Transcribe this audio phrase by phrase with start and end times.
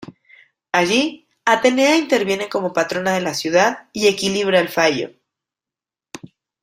[0.71, 5.11] Allí, Atenea interviene como patrona de la ciudad y equilibra el fallo.